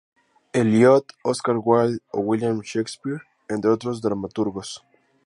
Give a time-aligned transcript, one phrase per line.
[0.53, 4.83] Eliot, Oscar Wilde, o William Shakespeare, entre otros dramaturgos.